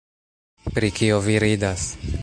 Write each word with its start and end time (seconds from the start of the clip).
Pri 0.77 0.89
kio 1.01 1.21
vi 1.27 1.37
ridas? 1.45 1.87